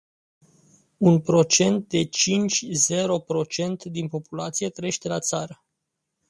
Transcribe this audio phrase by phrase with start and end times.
[0.97, 5.63] Un procent de cinci zero procent din populație trăiește la țară.